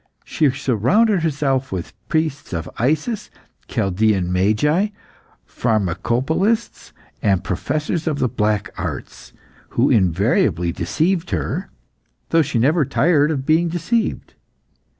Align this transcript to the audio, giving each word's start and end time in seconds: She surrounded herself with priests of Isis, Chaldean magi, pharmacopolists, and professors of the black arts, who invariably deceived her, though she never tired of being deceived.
She 0.25 0.49
surrounded 0.49 1.21
herself 1.21 1.71
with 1.71 1.93
priests 2.09 2.53
of 2.53 2.67
Isis, 2.79 3.29
Chaldean 3.67 4.33
magi, 4.33 4.87
pharmacopolists, 5.45 6.91
and 7.21 7.43
professors 7.43 8.07
of 8.07 8.17
the 8.17 8.27
black 8.27 8.73
arts, 8.79 9.31
who 9.77 9.91
invariably 9.91 10.71
deceived 10.71 11.29
her, 11.29 11.69
though 12.29 12.41
she 12.41 12.57
never 12.57 12.83
tired 12.83 13.29
of 13.29 13.45
being 13.45 13.67
deceived. 13.67 14.33